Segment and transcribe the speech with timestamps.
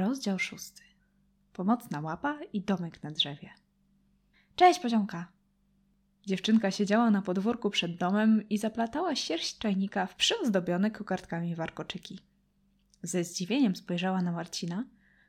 [0.00, 0.82] Rozdział szósty.
[1.52, 3.50] Pomocna łapa i domek na drzewie.
[4.56, 5.32] Cześć, poziomka!
[6.26, 12.18] Dziewczynka siedziała na podwórku przed domem i zaplatała sierść czajnika w przyozdobione kokardkami warkoczyki.
[13.02, 14.84] Ze zdziwieniem spojrzała na Marcina,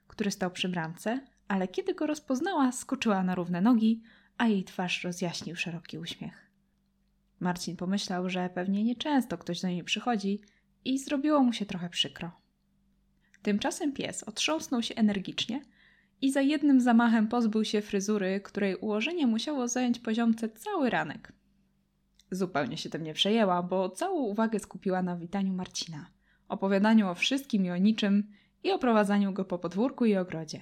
[0.08, 4.02] który stał przy bramce, ale kiedy go rozpoznała, skoczyła na równe nogi,
[4.38, 6.52] a jej twarz rozjaśnił szeroki uśmiech.
[7.40, 10.42] Marcin pomyślał, że pewnie nieczęsto ktoś do niej przychodzi
[10.86, 12.42] i zrobiło mu się trochę przykro.
[13.42, 15.62] Tymczasem pies otrząsnął się energicznie
[16.22, 21.34] i za jednym zamachem pozbył się fryzury, której ułożenie musiało zająć poziomce cały ranek.
[22.32, 26.06] Zupełnie się tym nie przejęła, bo całą uwagę skupiła na witaniu Marcina,
[26.48, 28.32] opowiadaniu o wszystkim i o niczym
[28.64, 30.62] i oprowadzaniu go po podwórku i ogrodzie.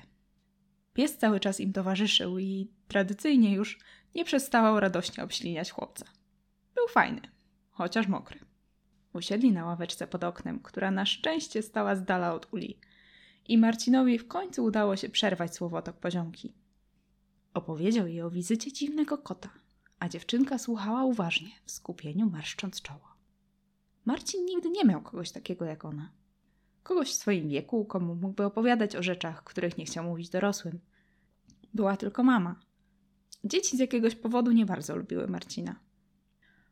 [0.94, 3.80] Pies cały czas im towarzyszył i tradycyjnie już
[4.16, 6.06] nie przestawał radośnie obśliniać chłopca.
[6.76, 7.22] Był fajny,
[7.70, 8.49] chociaż mokry.
[9.14, 12.80] Usiedli na ławeczce pod oknem, która na szczęście stała z dala od uli.
[13.48, 16.54] I Marcinowi w końcu udało się przerwać słowotok poziomki.
[17.54, 19.50] Opowiedział jej o wizycie dziwnego kota,
[20.00, 23.10] a dziewczynka słuchała uważnie, w skupieniu marszcząc czoło.
[24.06, 26.12] Marcin nigdy nie miał kogoś takiego jak ona.
[26.84, 30.80] Kogoś w swoim wieku, komu mógłby opowiadać o rzeczach, których nie chciał mówić dorosłym.
[31.74, 32.56] Była tylko mama.
[33.44, 35.76] Dzieci z jakiegoś powodu nie bardzo lubiły Marcina.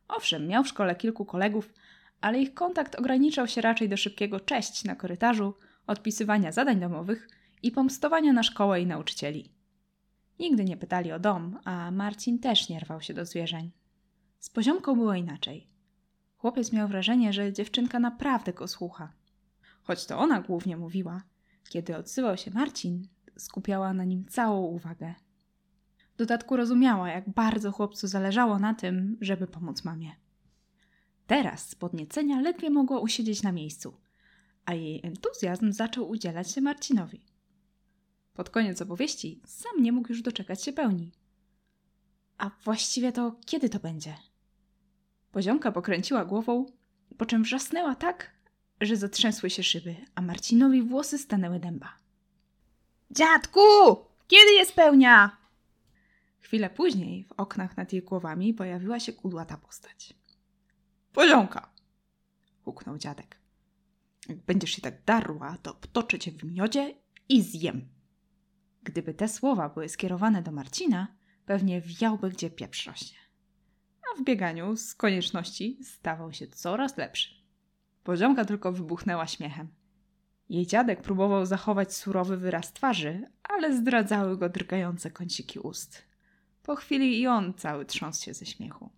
[0.08, 1.72] Owszem, miał w szkole kilku kolegów,
[2.20, 5.54] ale ich kontakt ograniczał się raczej do szybkiego cześć na korytarzu,
[5.86, 7.28] odpisywania zadań domowych
[7.62, 9.52] i pomstowania na szkołę i nauczycieli.
[10.38, 13.70] Nigdy nie pytali o dom, a Marcin też nie rwał się do zwierzeń.
[14.38, 15.68] Z poziomką było inaczej.
[16.36, 19.12] Chłopiec miał wrażenie, że dziewczynka naprawdę go słucha.
[19.82, 21.22] Choć to ona głównie mówiła,
[21.68, 25.14] kiedy odsyłał się Marcin, skupiała na nim całą uwagę.
[26.14, 30.12] W dodatku rozumiała, jak bardzo chłopcu zależało na tym, żeby pomóc mamie.
[31.28, 33.94] Teraz z podniecenia ledwie mogła usiedzieć na miejscu,
[34.64, 37.20] a jej entuzjazm zaczął udzielać się Marcinowi.
[38.34, 41.12] Pod koniec opowieści sam nie mógł już doczekać się pełni.
[42.38, 44.14] A właściwie to kiedy to będzie?
[45.32, 46.66] Poziomka pokręciła głową,
[47.18, 48.30] po czym wrzasnęła tak,
[48.80, 51.92] że zatrzęsły się szyby, a Marcinowi włosy stanęły dęba.
[53.10, 53.60] Dziadku!
[54.28, 55.36] Kiedy jest pełnia?
[56.40, 60.14] Chwilę później w oknach nad jej głowami pojawiła się kudłata postać.
[61.18, 61.70] Poziomka!
[62.64, 63.40] huknął dziadek.
[64.28, 66.94] Jak będziesz się tak darła, to potoczę cię w miodzie
[67.28, 67.88] i zjem.
[68.82, 73.18] Gdyby te słowa były skierowane do Marcina, pewnie wiałby gdzie pieprz rośnie.
[74.02, 77.34] A w bieganiu z konieczności stawał się coraz lepszy.
[78.04, 79.68] Poziomka tylko wybuchnęła śmiechem.
[80.48, 86.02] Jej dziadek próbował zachować surowy wyraz twarzy, ale zdradzały go drgające kąciki ust.
[86.62, 88.90] Po chwili i on cały trząsł się ze śmiechu.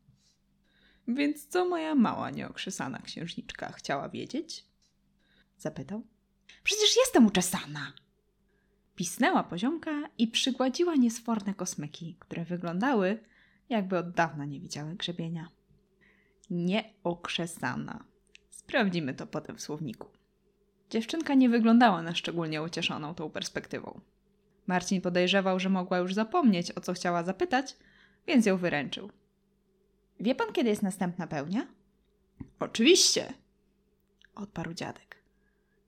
[1.08, 4.64] Więc co moja mała nieokrzesana księżniczka chciała wiedzieć?
[5.58, 6.02] Zapytał.
[6.64, 7.92] Przecież jestem uczesana!
[8.96, 13.18] Pisnęła poziomka i przygładziła niesforne kosmyki, które wyglądały,
[13.68, 15.48] jakby od dawna nie widziały grzebienia.
[16.50, 18.04] Nieokrzesana.
[18.50, 20.08] Sprawdzimy to potem w słowniku.
[20.90, 24.00] Dziewczynka nie wyglądała na szczególnie ucieszoną tą perspektywą.
[24.66, 27.76] Marcin podejrzewał, że mogła już zapomnieć, o co chciała zapytać,
[28.26, 29.10] więc ją wyręczył.
[30.20, 31.66] Wie pan, kiedy jest następna pełnia?
[32.60, 33.32] Oczywiście,
[34.34, 35.16] odparł dziadek.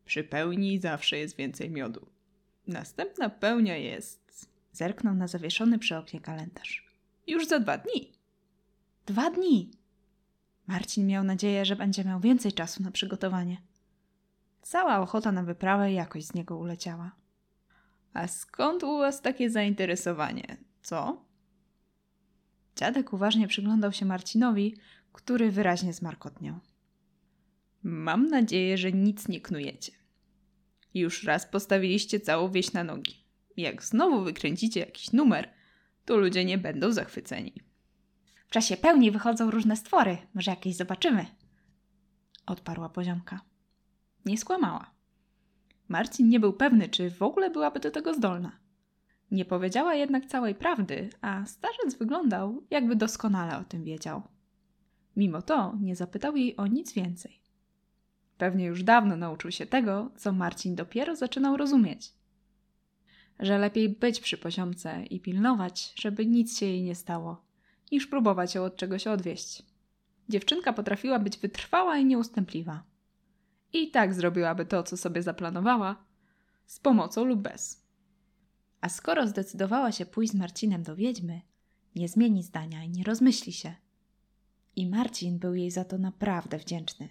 [0.04, 2.06] Przy pełni zawsze jest więcej miodu.
[2.66, 4.50] Następna pełnia jest.
[4.72, 6.86] Zerknął na zawieszony przy oknie kalendarz.
[7.26, 8.12] Już za dwa dni.
[9.06, 9.70] Dwa dni.
[10.66, 13.62] Marcin miał nadzieję, że będzie miał więcej czasu na przygotowanie.
[14.62, 17.12] Cała ochota na wyprawę jakoś z niego uleciała.
[18.12, 21.24] A skąd u was takie zainteresowanie, co?
[22.76, 24.76] Dziadek uważnie przyglądał się Marcinowi,
[25.12, 26.58] który wyraźnie zmarkotniał.
[27.82, 29.92] Mam nadzieję, że nic nie knujecie.
[30.94, 33.24] Już raz postawiliście całą wieś na nogi.
[33.56, 35.48] Jak znowu wykręcicie jakiś numer,
[36.04, 37.52] to ludzie nie będą zachwyceni.
[38.48, 40.18] W czasie pełni wychodzą różne stwory.
[40.34, 41.26] Może jakieś zobaczymy.
[42.46, 43.40] Odparła poziomka.
[44.24, 44.90] Nie skłamała.
[45.88, 48.61] Marcin nie był pewny, czy w ogóle byłaby do tego zdolna.
[49.32, 54.22] Nie powiedziała jednak całej prawdy, a starzec wyglądał, jakby doskonale o tym wiedział.
[55.16, 57.40] Mimo to nie zapytał jej o nic więcej.
[58.38, 62.12] Pewnie już dawno nauczył się tego, co Marcin dopiero zaczynał rozumieć.
[63.40, 67.44] Że lepiej być przy poziomce i pilnować, żeby nic się jej nie stało,
[67.92, 69.62] niż próbować ją od czegoś odwieść.
[70.28, 72.82] Dziewczynka potrafiła być wytrwała i nieustępliwa.
[73.72, 75.96] I tak zrobiłaby to, co sobie zaplanowała,
[76.66, 77.81] z pomocą lub bez.
[78.82, 81.40] A skoro zdecydowała się pójść z Marcinem do wiedźmy,
[81.96, 83.74] nie zmieni zdania i nie rozmyśli się.
[84.76, 87.08] I Marcin był jej za to naprawdę wdzięczny,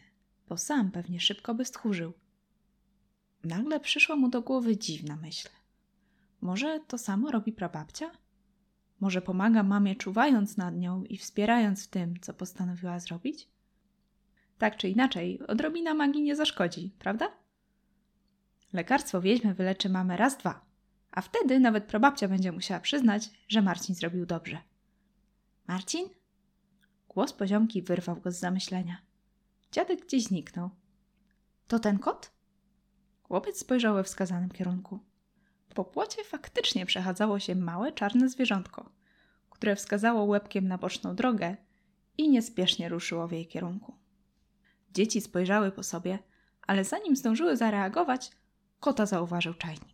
[0.49, 2.13] bo sam pewnie szybko by stchórzył.
[3.43, 5.49] Nagle przyszła mu do głowy dziwna myśl.
[6.41, 8.11] Może to samo robi prababcia?
[8.99, 13.47] Może pomaga mamie czuwając nad nią i wspierając w tym, co postanowiła zrobić?
[14.57, 17.31] Tak czy inaczej, odrobina magii nie zaszkodzi, prawda?
[18.73, 20.70] Lekarstwo wieźmy wyleczy mamę raz, dwa,
[21.11, 24.57] a wtedy nawet prababcia będzie musiała przyznać, że Marcin zrobił dobrze.
[25.67, 26.09] Marcin?
[27.09, 28.97] Głos poziomki wyrwał go z zamyślenia.
[29.71, 30.69] Dziadek gdzieś zniknął.
[31.67, 32.31] To ten kot?
[33.23, 34.99] Chłopiec spojrzał we wskazanym kierunku.
[35.75, 38.89] Po płocie faktycznie przechadzało się małe czarne zwierzątko,
[39.49, 41.57] które wskazało łebkiem na boczną drogę
[42.17, 43.97] i niespiesznie ruszyło w jej kierunku.
[44.93, 46.19] Dzieci spojrzały po sobie,
[46.67, 48.31] ale zanim zdążyły zareagować,
[48.79, 49.90] kota zauważył czajnik.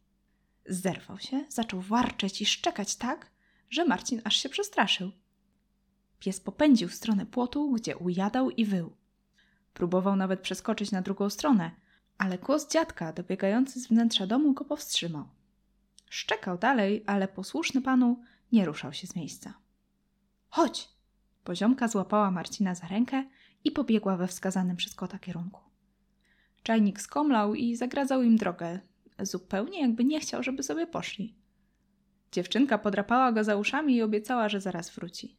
[0.68, 3.32] Zerwał się, zaczął warczeć i szczekać tak,
[3.70, 5.12] że Marcin aż się przestraszył.
[6.20, 8.96] Pies popędził w stronę płotu, gdzie ujadał i wył.
[9.74, 11.72] Próbował nawet przeskoczyć na drugą stronę,
[12.18, 15.26] ale głos dziadka dobiegający z wnętrza domu go powstrzymał.
[16.10, 19.54] Szczekał dalej, ale posłuszny panu nie ruszał się z miejsca.
[20.50, 20.90] Chodź!
[21.44, 23.24] Poziomka złapała Marcina za rękę
[23.64, 25.62] i pobiegła we wskazanym przez kota kierunku.
[26.64, 28.80] Czajnik skomlał i zagradzał im drogę,
[29.20, 31.36] zupełnie jakby nie chciał, żeby sobie poszli.
[32.32, 35.38] Dziewczynka podrapała go za uszami i obiecała, że zaraz wróci.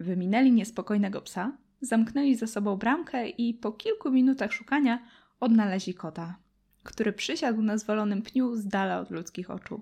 [0.00, 5.06] Wyminęli niespokojnego psa, zamknęli za sobą bramkę i po kilku minutach szukania
[5.40, 6.36] odnaleźli kota,
[6.82, 9.80] który przysiadł na zwalonym pniu z dala od ludzkich oczu.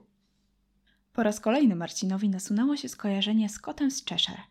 [1.13, 4.43] Po raz kolejny Marcinowi nasunęło się skojarzenie z kotem z Cheshire,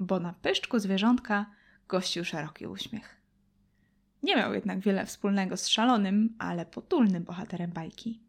[0.00, 1.46] bo na pyszczku zwierzątka
[1.88, 3.23] gościł szeroki uśmiech.
[4.24, 8.20] Nie miał jednak wiele wspólnego z szalonym, ale potulnym bohaterem bajki.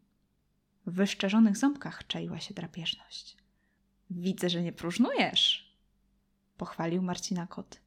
[0.86, 3.36] W wyszczerzonych ząbkach czaiła się drapieżność.
[4.10, 5.74] Widzę, że nie próżnujesz,
[6.56, 7.80] pochwalił Marcina kot.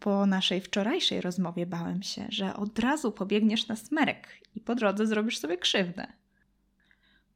[0.00, 5.06] Po naszej wczorajszej rozmowie bałem się, że od razu pobiegniesz na smerek i po drodze
[5.06, 6.06] zrobisz sobie krzywdę.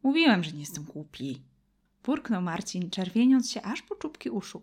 [0.03, 1.43] Mówiłem, że nie jestem głupi.
[2.05, 4.63] Burknął Marcin, czerwieniąc się aż po czubki uszu.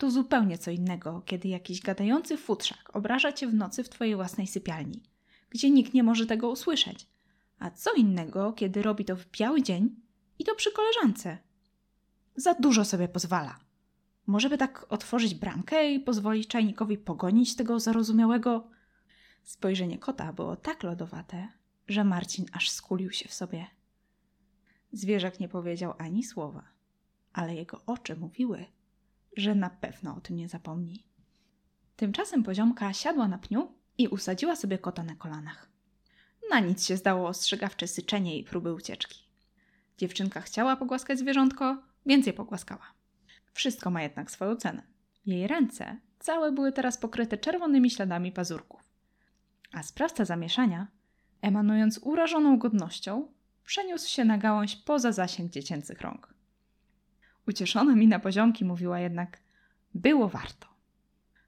[0.00, 4.46] To zupełnie co innego, kiedy jakiś gadający futrzak obraża cię w nocy w twojej własnej
[4.46, 5.02] sypialni,
[5.50, 7.06] gdzie nikt nie może tego usłyszeć.
[7.58, 9.96] A co innego, kiedy robi to w biały dzień
[10.38, 11.38] i to przy koleżance.
[12.36, 13.58] Za dużo sobie pozwala.
[14.26, 18.68] Może by tak otworzyć bramkę i pozwolić czajnikowi pogonić tego zarozumiałego.
[19.44, 21.48] Spojrzenie kota było tak lodowate,
[21.88, 23.66] że Marcin aż skulił się w sobie.
[24.92, 26.62] Zwierzak nie powiedział ani słowa,
[27.32, 28.66] ale jego oczy mówiły,
[29.36, 31.04] że na pewno o tym nie zapomni.
[31.96, 35.68] Tymczasem poziomka siadła na pniu i usadziła sobie kota na kolanach.
[36.50, 39.24] Na nic się zdało ostrzegawcze syczenie i próby ucieczki.
[39.98, 42.86] Dziewczynka chciała pogłaskać zwierzątko, więc je pogłaskała.
[43.52, 44.82] Wszystko ma jednak swoją cenę.
[45.26, 48.80] Jej ręce całe były teraz pokryte czerwonymi śladami pazurków.
[49.72, 50.86] A sprawca zamieszania,
[51.42, 53.32] emanując urażoną godnością,
[53.64, 56.34] przeniósł się na gałąź poza zasięg dziecięcych rąk.
[57.48, 59.38] Ucieszona mina poziomki mówiła jednak:
[59.94, 60.66] Było warto.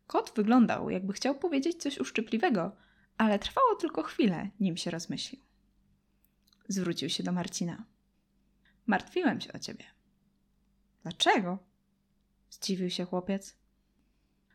[0.06, 2.76] Kot wyglądał, jakby chciał powiedzieć coś uszczypliwego,
[3.18, 5.42] ale trwało tylko chwilę, nim się rozmyślił.
[6.68, 7.84] Zwrócił się do Marcina.
[8.86, 9.84] Martwiłem się o ciebie.
[11.02, 11.58] Dlaczego?
[12.50, 13.56] Zdziwił się chłopiec.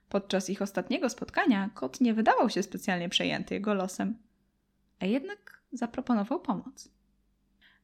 [0.10, 4.18] Podczas ich ostatniego spotkania kot nie wydawał się specjalnie przejęty jego losem,
[5.00, 6.90] a jednak zaproponował pomoc.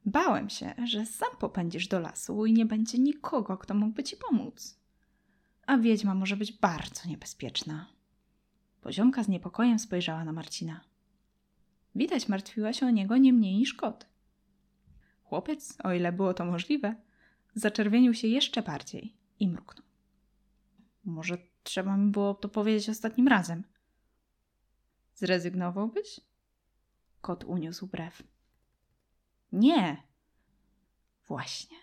[0.05, 4.79] Bałem się, że sam popędzisz do lasu i nie będzie nikogo, kto mógłby ci pomóc.
[5.65, 7.89] A wiedźma może być bardzo niebezpieczna.
[8.81, 10.81] Poziomka z niepokojem spojrzała na Marcina.
[11.95, 14.05] Widać, martwiła się o niego nie mniej niż kot.
[15.23, 16.95] Chłopiec, o ile było to możliwe,
[17.55, 19.85] zaczerwienił się jeszcze bardziej i mruknął.
[21.05, 23.63] Może trzeba mi było to powiedzieć ostatnim razem.
[25.15, 26.19] Zrezygnowałbyś?
[27.21, 28.23] Kot uniósł brew.
[29.53, 30.03] Nie.
[31.27, 31.77] Właśnie.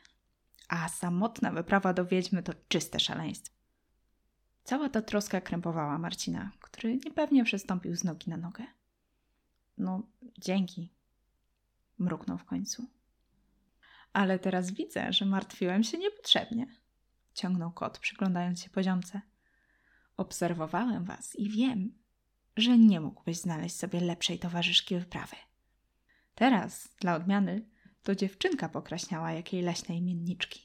[0.68, 3.56] A samotna wyprawa do wiedźmy to czyste szaleństwo.
[4.64, 8.64] Cała ta troska krępowała Marcina, który niepewnie przestąpił z nogi na nogę.
[9.78, 10.02] No,
[10.38, 10.92] dzięki.
[11.98, 12.86] Mruknął w końcu.
[14.12, 16.66] Ale teraz widzę, że martwiłem się niepotrzebnie.
[17.34, 19.20] Ciągnął kot, przyglądając się poziomce.
[20.16, 21.94] Obserwowałem was i wiem,
[22.56, 25.36] że nie mógłbyś znaleźć sobie lepszej towarzyszki wyprawy.
[26.40, 27.68] Teraz, dla odmiany,
[28.02, 30.60] to dziewczynka pokraśniała jakiej leśnej imienniczki.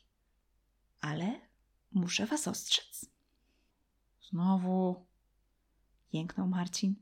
[1.01, 1.41] Ale
[1.91, 3.05] muszę was ostrzec.
[4.29, 5.05] Znowu,
[6.13, 6.95] jęknął Marcin.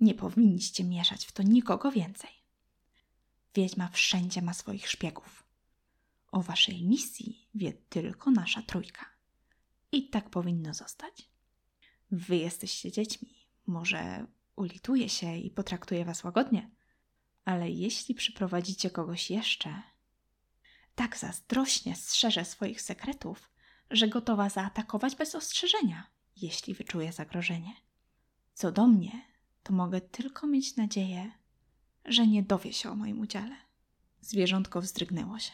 [0.00, 2.30] Nie powinniście mieszać w to nikogo więcej.
[3.54, 5.46] Wiedźma wszędzie ma swoich szpiegów.
[6.32, 9.06] O waszej misji wie tylko nasza trójka.
[9.92, 11.30] I tak powinno zostać.
[12.10, 13.28] Wy jesteście dziećmi.
[13.66, 16.75] Może ulituje się i potraktuje was łagodnie,
[17.46, 19.82] Ale jeśli przyprowadzicie kogoś jeszcze,
[20.94, 23.50] tak zazdrośnie strzeże swoich sekretów,
[23.90, 27.72] że gotowa zaatakować bez ostrzeżenia, jeśli wyczuje zagrożenie.
[28.54, 29.22] Co do mnie,
[29.62, 31.32] to mogę tylko mieć nadzieję,
[32.04, 33.56] że nie dowie się o moim udziale.
[34.20, 35.52] Zwierzątko wzdrygnęło się.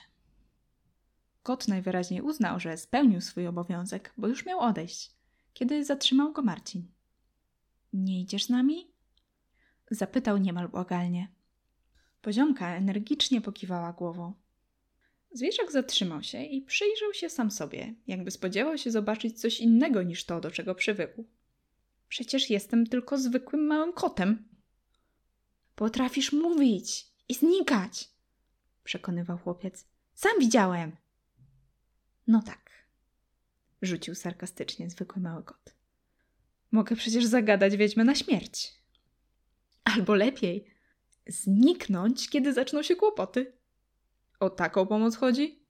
[1.42, 5.10] Kot najwyraźniej uznał, że spełnił swój obowiązek, bo już miał odejść,
[5.54, 6.86] kiedy zatrzymał go Marcin.
[7.92, 8.90] Nie idziesz z nami?
[9.90, 11.28] Zapytał niemal błagalnie.
[12.22, 14.32] Poziomka energicznie pokiwała głową.
[15.32, 20.24] Zwierzak zatrzymał się i przyjrzał się sam sobie, jakby spodziewał się zobaczyć coś innego niż
[20.24, 21.24] to, do czego przywykł.
[22.08, 24.48] Przecież jestem tylko zwykłym małym kotem.
[25.74, 28.08] Potrafisz mówić i znikać,
[28.84, 29.86] przekonywał chłopiec.
[30.14, 30.96] Sam widziałem.
[32.26, 32.70] No tak,
[33.82, 35.74] rzucił sarkastycznie zwykły mały kot.
[36.72, 38.72] Mogę przecież zagadać wiedźmę na śmierć.
[39.84, 40.71] Albo lepiej,
[41.26, 43.52] zniknąć, kiedy zaczną się kłopoty.
[44.40, 45.62] O taką pomoc chodzi?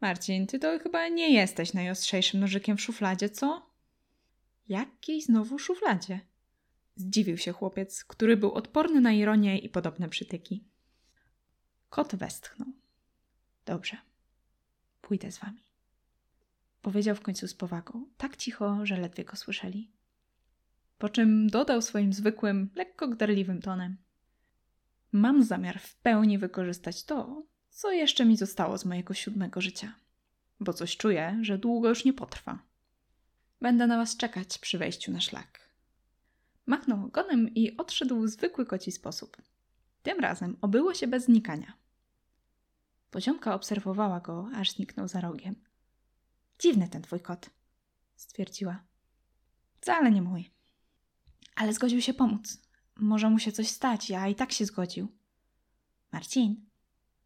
[0.00, 3.70] Marcin, ty to chyba nie jesteś najostrzejszym nożykiem w szufladzie, co?
[4.68, 6.20] Jakiej znowu szufladzie?
[6.96, 10.64] Zdziwił się chłopiec, który był odporny na ironię i podobne przytyki.
[11.90, 12.68] Kot westchnął.
[13.66, 13.96] Dobrze,
[15.00, 15.62] pójdę z wami.
[16.82, 19.90] Powiedział w końcu z powagą, tak cicho, że ledwie go słyszeli.
[20.98, 23.96] Po czym dodał swoim zwykłym, lekko gdarliwym tonem.
[25.12, 29.94] Mam zamiar w pełni wykorzystać to, co jeszcze mi zostało z mojego siódmego życia,
[30.60, 32.58] bo coś czuję, że długo już nie potrwa.
[33.60, 35.68] Będę na was czekać przy wejściu na szlak.
[36.66, 39.36] Machnął ogonem i odszedł w zwykły koci sposób.
[40.02, 41.72] Tym razem obyło się bez znikania.
[43.10, 45.54] Poziomka obserwowała go, aż zniknął za rogiem.
[46.58, 47.50] Dziwny ten twój kot,
[48.16, 48.84] stwierdziła.
[49.80, 50.50] Wcale nie mój.
[51.56, 52.67] Ale zgodził się pomóc.
[52.98, 55.08] Może mu się coś stać, a i tak się zgodził.
[56.12, 56.66] Marcin?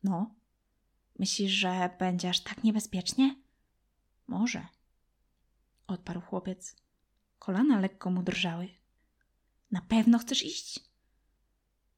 [0.05, 0.35] No?
[1.19, 3.37] Myślisz, że będzie aż tak niebezpiecznie?
[4.26, 4.67] Może.
[5.87, 6.76] Odparł chłopiec.
[7.38, 8.69] Kolana lekko mu drżały.
[9.71, 10.81] Na pewno chcesz iść?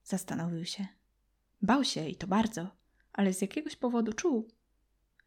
[0.05, 0.87] Zastanowił się.
[1.63, 2.77] Bał się i to bardzo,
[3.13, 4.49] ale z jakiegoś powodu czuł,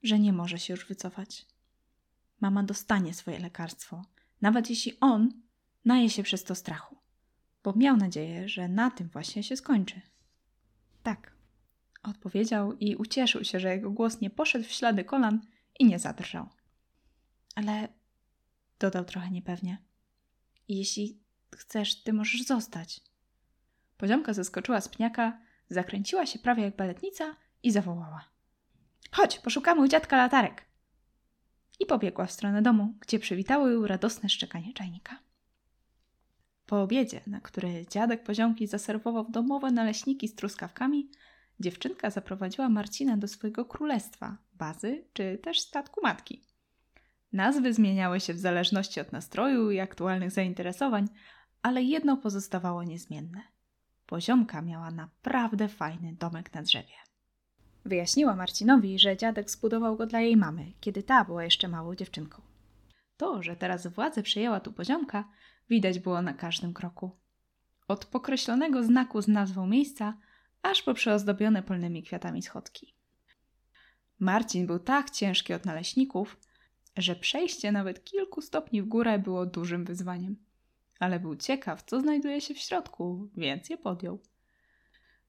[0.03, 1.45] że nie może się już wycofać.
[2.41, 4.05] Mama dostanie swoje lekarstwo,
[4.41, 5.41] nawet jeśli on
[5.85, 6.96] naje się przez to strachu,
[7.67, 10.01] bo miał nadzieję, że na tym właśnie się skończy.
[11.03, 11.31] Tak,
[12.03, 15.41] odpowiedział i ucieszył się, że jego głos nie poszedł w ślady kolan
[15.79, 16.49] i nie zadrżał.
[17.55, 17.87] Ale
[18.79, 19.77] dodał trochę niepewnie.
[20.67, 21.19] Jeśli
[21.55, 23.01] chcesz, ty możesz zostać.
[23.97, 28.29] Poziomka zeskoczyła z pniaka, zakręciła się prawie jak baletnica i zawołała.
[29.11, 30.65] Chodź, poszukamy u dziadka latarek.
[31.79, 35.26] I pobiegła w stronę domu, gdzie przywitało ją radosne szczekanie czajnika.
[36.67, 41.09] Po obiedzie, na który dziadek poziomki zaserwował domowe naleśniki z truskawkami,
[41.59, 46.43] dziewczynka zaprowadziła Marcina do swojego królestwa, bazy czy też statku matki.
[47.33, 51.07] Nazwy zmieniały się w zależności od nastroju i aktualnych zainteresowań,
[51.61, 53.41] ale jedno pozostawało niezmienne.
[54.05, 56.95] Poziomka miała naprawdę fajny domek na drzewie.
[57.85, 62.41] Wyjaśniła Marcinowi, że dziadek zbudował go dla jej mamy, kiedy ta była jeszcze małą dziewczynką.
[63.17, 65.29] To, że teraz władzę przejęła tu poziomka,
[65.69, 67.11] widać było na każdym kroku.
[67.87, 70.17] Od pokreślonego znaku z nazwą miejsca,
[70.61, 72.93] aż po przeozdobione polnymi kwiatami schodki.
[74.19, 76.37] Marcin był tak ciężki od naleśników,
[76.97, 80.35] że przejście nawet kilku stopni w górę było dużym wyzwaniem.
[80.99, 84.19] Ale był ciekaw, co znajduje się w środku, więc je podjął.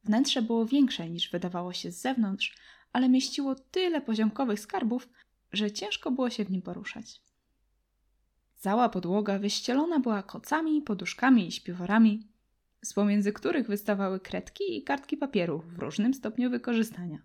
[0.04, 2.56] Wnętrze było większe niż wydawało się z zewnątrz,
[2.92, 5.08] ale mieściło tyle poziomkowych skarbów,
[5.52, 7.20] że ciężko było się w nim poruszać.
[8.58, 12.28] Cała podłoga wyścielona była kocami, poduszkami i śpiworami,
[12.82, 17.18] z pomiędzy których wystawały kredki i kartki papieru w różnym stopniu wykorzystania.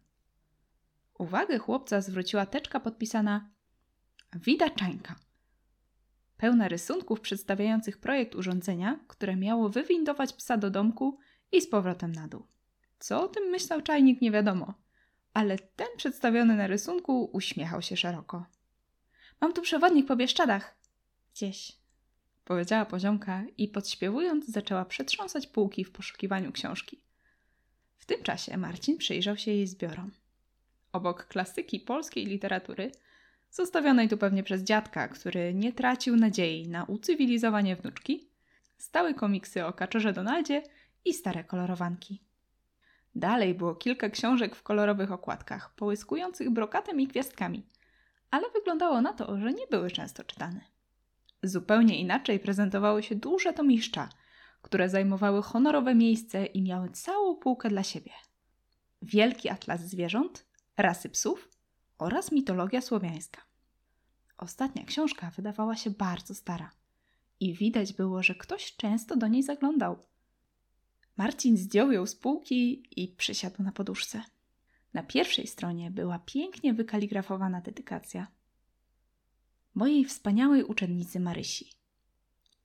[1.19, 3.49] Uwagę chłopca zwróciła teczka podpisana
[4.35, 5.15] Wida Czańka,
[6.37, 11.19] pełna rysunków przedstawiających projekt urządzenia, które miało wywindować psa do domku
[11.51, 12.47] i z powrotem na dół.
[12.99, 14.73] Co o tym myślał czajnik, nie wiadomo,
[15.33, 18.45] ale ten przedstawiony na rysunku uśmiechał się szeroko.
[19.41, 20.82] Mam tu przewodnik po Bieszczadach.
[21.43, 21.77] Gdzieś,
[22.45, 27.01] powiedziała poziomka i podśpiewując zaczęła przetrząsać półki w poszukiwaniu książki.
[27.97, 30.11] W tym czasie Marcin przyjrzał się jej zbiorom.
[30.91, 32.91] Obok klasyki polskiej literatury,
[33.51, 38.29] zostawionej tu pewnie przez dziadka, który nie tracił nadziei na ucywilizowanie wnuczki,
[38.77, 40.63] stały komiksy o kaczorze Donaldzie
[41.05, 42.21] i stare kolorowanki.
[43.15, 47.63] Dalej było kilka książek w kolorowych okładkach, połyskujących brokatem i gwiazdkami,
[48.31, 50.72] ale wyglądało na to, że nie były często czytane.
[51.43, 54.09] Zupełnie inaczej prezentowały się duże tomiszcza,
[54.61, 58.11] które zajmowały honorowe miejsce i miały całą półkę dla siebie.
[59.01, 60.45] Wielki Atlas Zwierząt,
[60.77, 61.49] Rasy Psów
[61.97, 63.41] oraz Mitologia Słowiańska.
[64.37, 66.71] Ostatnia książka wydawała się bardzo stara
[67.39, 69.97] i widać było, że ktoś często do niej zaglądał.
[71.17, 74.23] Marcin zdjął ją z półki i przysiadł na poduszce.
[74.93, 78.27] Na pierwszej stronie była pięknie wykaligrafowana dedykacja.
[79.75, 81.69] Mojej wspaniałej uczennicy Marysi.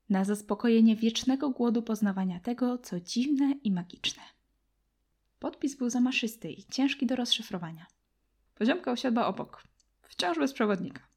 [0.09, 4.23] Na zaspokojenie wiecznego głodu poznawania tego, co dziwne i magiczne.
[5.39, 7.87] Podpis był zamaszysty i ciężki do rozszyfrowania.
[8.55, 9.63] Poziomka usiadła obok,
[10.03, 11.09] wciąż bez przewodnika.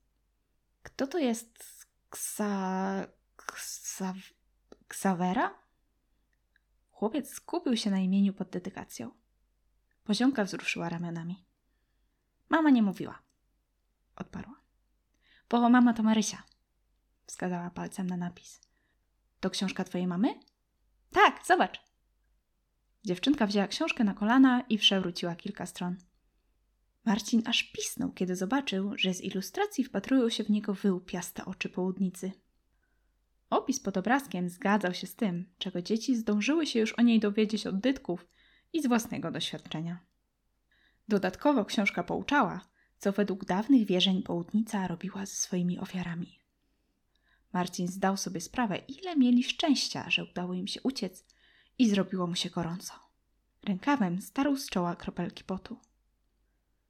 [0.83, 3.07] Kto to jest Ksa...
[3.35, 4.13] Ksa...
[4.87, 5.53] Ksawera?
[6.91, 9.11] Chłopiec skupił się na imieniu pod dedykacją.
[10.03, 11.45] Poziomka wzruszyła ramionami.
[12.49, 13.21] Mama nie mówiła.
[14.15, 14.60] Odparła.
[15.51, 16.43] Bo mama to Marysia.
[17.25, 18.61] Wskazała palcem na napis.
[19.39, 20.39] To książka twojej mamy?
[21.11, 21.81] Tak, zobacz.
[23.05, 25.95] Dziewczynka wzięła książkę na kolana i przewróciła kilka stron.
[27.05, 32.31] Marcin aż pisnął, kiedy zobaczył, że z ilustracji wpatrują się w niego wyłupiaste oczy południcy.
[33.49, 37.67] Opis pod obrazkiem zgadzał się z tym, czego dzieci zdążyły się już o niej dowiedzieć
[37.67, 38.27] od dytków
[38.73, 39.99] i z własnego doświadczenia.
[41.07, 42.70] Dodatkowo książka pouczała,
[43.01, 46.39] co według dawnych wierzeń południca robiła ze swoimi ofiarami.
[47.53, 51.25] Marcin zdał sobie sprawę, ile mieli szczęścia, że udało im się uciec
[51.77, 52.93] i zrobiło mu się gorąco.
[53.63, 55.77] Rękawem starł z czoła kropelki potu.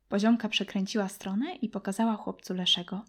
[0.10, 3.06] Poziomka przekręciła stronę i pokazała chłopcu Leszego.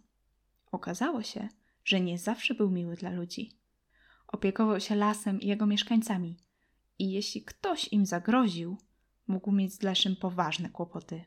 [0.72, 1.48] Okazało się,
[1.84, 3.58] że nie zawsze był miły dla ludzi.
[4.28, 6.36] Opiekował się lasem i jego mieszkańcami
[6.98, 8.78] i jeśli ktoś im zagroził,
[9.26, 11.24] mógł mieć z Leszym poważne kłopoty.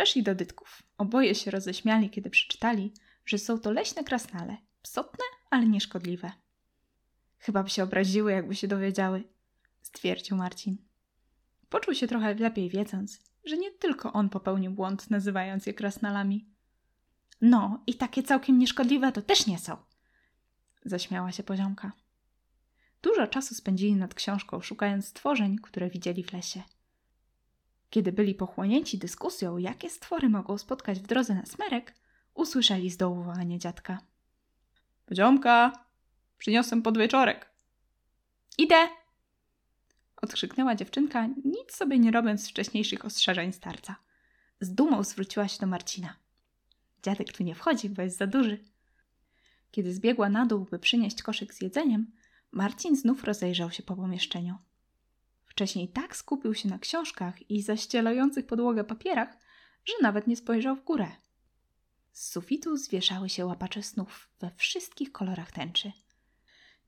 [0.00, 0.82] Przeszli do dytków.
[0.98, 2.92] Oboje się roześmiali, kiedy przeczytali,
[3.26, 6.32] że są to leśne krasnale, psotne, ale nieszkodliwe.
[7.38, 9.24] Chyba by się obraziły, jakby się dowiedziały,
[9.82, 10.76] stwierdził Marcin.
[11.68, 16.48] Poczuł się trochę lepiej, wiedząc, że nie tylko on popełnił błąd, nazywając je krasnalami.
[17.40, 19.76] No, i takie całkiem nieszkodliwe to też nie są.
[20.84, 21.92] Zaśmiała się poziomka.
[23.02, 26.62] Dużo czasu spędzili nad książką, szukając stworzeń, które widzieli w lesie.
[27.90, 31.94] Kiedy byli pochłonięci dyskusją, jakie stwory mogą spotkać w drodze na smerek,
[32.34, 33.98] usłyszeli z dołu wołanie dziadka.
[35.06, 35.72] Poziomka,
[36.38, 37.50] przyniosłem podwieczorek.
[38.58, 38.88] Idę!
[40.16, 43.96] Odkrzyknęła dziewczynka, nic sobie nie robiąc z wcześniejszych ostrzeżeń starca.
[44.60, 46.16] Z dumą zwróciła się do Marcina.
[47.02, 48.58] Dziadek tu nie wchodzi, bo jest za duży.
[49.70, 52.12] Kiedy zbiegła na dół, by przynieść koszyk z jedzeniem,
[52.52, 54.58] Marcin znów rozejrzał się po pomieszczeniu.
[55.60, 59.36] Wcześniej tak skupił się na książkach i zaścielających podłogę papierach,
[59.84, 61.08] że nawet nie spojrzał w górę.
[62.12, 65.92] Z sufitu zwieszały się łapacze snów we wszystkich kolorach tęczy.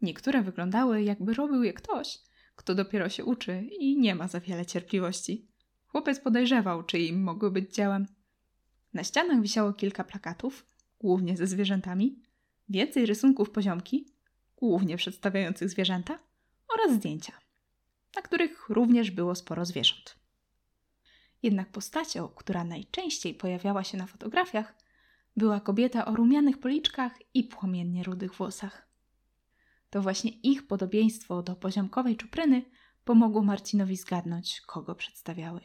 [0.02, 2.18] Niektóre wyglądały, jakby robił je ktoś,
[2.56, 5.48] kto dopiero się uczy i nie ma za wiele cierpliwości.
[5.86, 8.06] Chłopiec podejrzewał, czy im mogły być dziełem.
[8.94, 10.66] Na ścianach wisiało kilka plakatów,
[11.00, 12.22] głównie ze zwierzętami,
[12.68, 14.12] więcej rysunków poziomki,
[14.56, 16.18] głównie przedstawiających zwierzęta,
[16.74, 17.41] oraz zdjęcia,
[18.16, 20.18] na których również było sporo zwierząt.
[21.42, 24.74] Jednak postacią, która najczęściej pojawiała się na fotografiach,
[25.36, 28.88] była kobieta o rumianych policzkach i płomiennie rudych włosach.
[29.90, 32.62] To właśnie ich podobieństwo do poziomkowej czupryny
[33.04, 35.60] pomogło Marcinowi zgadnąć, kogo przedstawiały.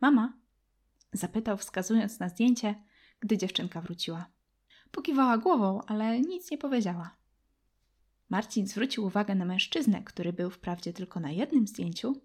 [0.00, 0.32] Mama?
[1.12, 2.74] Zapytał, wskazując na zdjęcie,
[3.20, 4.26] gdy dziewczynka wróciła.
[4.90, 7.16] Pokiwała głową, ale nic nie powiedziała.
[8.34, 12.20] Marcin zwrócił uwagę na mężczyznę, który był wprawdzie tylko na jednym zdjęciu,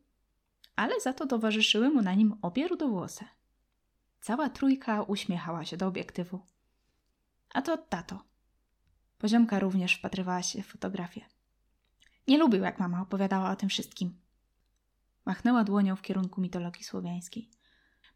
[0.76, 3.26] ale za to towarzyszyły mu na nim obie rudowłose.
[4.22, 6.40] Cała trójka uśmiechała się do obiektywu.
[7.54, 8.24] A to tato.
[9.18, 11.26] Poziomka również wpatrywała się w fotografię.
[12.28, 14.20] Nie lubił, jak mama opowiadała o tym wszystkim.
[15.26, 17.50] Machnęła dłonią w kierunku mitologii słowiańskiej.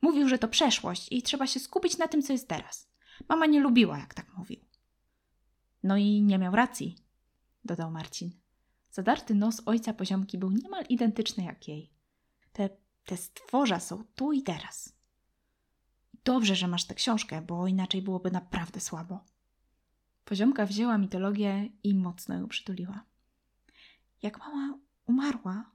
[0.02, 2.90] Mówił, że to przeszłość i trzeba się skupić na tym, co jest teraz.
[3.30, 4.60] Mama nie lubiła, jak tak mówił.
[5.84, 7.03] No i nie miał racji,
[7.66, 8.32] dodał Marcin.
[8.92, 11.94] Zadarty nos ojca poziomki był niemal identyczny jak jej.
[12.54, 12.70] Te,
[13.06, 14.96] te stworza są tu i teraz.
[16.24, 19.26] Dobrze, że masz tę książkę, bo inaczej byłoby naprawdę słabo.
[20.26, 23.06] Poziomka wzięła mitologię i mocno ją przytuliła.
[24.22, 25.72] Jak mama umarła,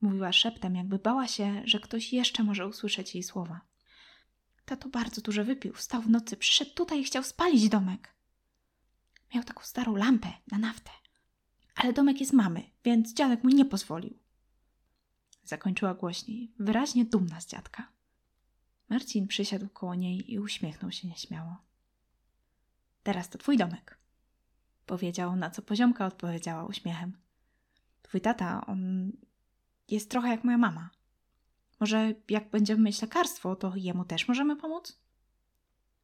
[0.00, 3.60] mówiła szeptem, jakby bała się, że ktoś jeszcze może usłyszeć jej słowa.
[4.64, 8.14] Tato bardzo dużo wypił, wstał w nocy, przyszedł tutaj i chciał spalić domek.
[9.34, 10.90] Miał taką starą lampę na naftę.
[11.74, 14.18] Ale domek jest mamy, więc dziadek mu nie pozwolił.
[15.44, 17.88] Zakończyła głośniej, wyraźnie dumna z dziadka.
[18.88, 21.56] Marcin przysiadł koło niej i uśmiechnął się nieśmiało.
[23.02, 23.98] Teraz to twój domek,
[24.86, 27.18] powiedział, na co poziomka odpowiedziała uśmiechem.
[28.02, 29.12] Twój tata, on
[29.88, 30.90] jest trochę jak moja mama.
[31.80, 34.98] Może jak będziemy mieć lekarstwo, to jemu też możemy pomóc?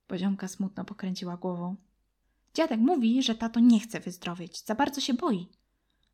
[0.07, 1.77] Poziomka smutno pokręciła głową.
[2.55, 5.49] Dziadek mówi, że tato nie chce wyzdrowieć, za bardzo się boi.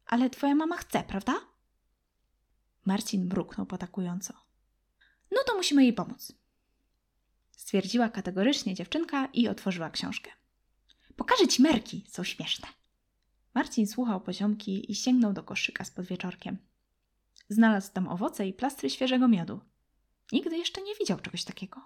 [0.07, 1.35] Ale twoja mama chce, prawda?
[2.85, 4.35] Marcin mruknął potakująco.
[5.31, 6.33] No to musimy jej pomóc.
[7.51, 10.31] Stwierdziła kategorycznie dziewczynka i otworzyła książkę.
[11.17, 12.69] Pokażę ci merki, są śmieszne.
[13.55, 16.59] Marcin słuchał poziomki i sięgnął do koszyka z podwieczorkiem.
[17.49, 19.61] Znalazł tam owoce i plastry świeżego miodu.
[20.33, 21.81] Nigdy jeszcze nie widział czegoś takiego.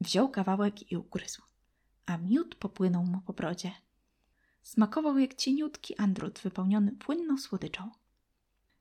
[0.00, 1.42] Wziął kawałek i ugryzł,
[2.06, 3.72] a miód popłynął mu po brodzie.
[4.62, 7.90] Smakował jak cieniutki andrut wypełniony płynną słodyczą.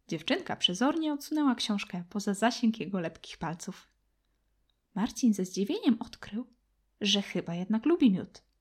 [0.08, 3.88] Dziewczynka przezornie odsunęła książkę poza zasięg jego lepkich palców.
[4.96, 6.48] Marcin ze zdziwieniem odkrył,
[7.02, 8.42] że chyba jednak lubi miód.